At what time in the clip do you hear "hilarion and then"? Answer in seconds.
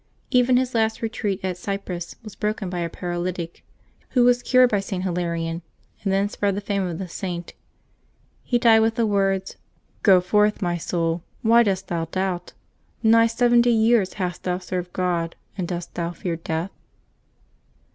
5.03-6.27